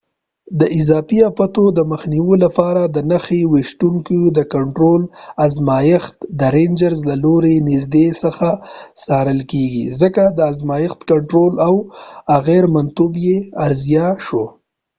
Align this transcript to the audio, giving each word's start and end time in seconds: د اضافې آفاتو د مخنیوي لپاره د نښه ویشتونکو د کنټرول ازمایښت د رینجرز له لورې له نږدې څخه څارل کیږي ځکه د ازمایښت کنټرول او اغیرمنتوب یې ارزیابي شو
د 0.59 0.61
اضافې 0.79 1.19
آفاتو 1.31 1.63
د 1.77 1.79
مخنیوي 1.91 2.37
لپاره 2.45 2.81
د 2.95 2.97
نښه 3.11 3.39
ویشتونکو 3.53 4.17
د 4.37 4.39
کنټرول 4.53 5.01
ازمایښت 5.47 6.15
د 6.39 6.41
رینجرز 6.55 6.99
له 7.09 7.15
لورې 7.23 7.55
له 7.59 7.63
نږدې 7.69 8.07
څخه 8.23 8.49
څارل 9.03 9.39
کیږي 9.51 9.85
ځکه 10.01 10.23
د 10.37 10.39
ازمایښت 10.51 10.99
کنټرول 11.11 11.53
او 11.67 11.75
اغیرمنتوب 12.37 13.11
یې 13.27 13.37
ارزیابي 13.65 14.21
شو 14.25 14.43